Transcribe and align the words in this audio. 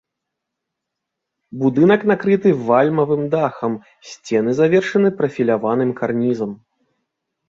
Будынак 1.63 2.01
накрыты 2.11 2.49
вальмавым 2.69 3.21
дахам, 3.33 3.73
сцены 4.13 4.51
завершаны 4.61 5.09
прафіляваным 5.21 5.91
карнізам. 6.01 6.51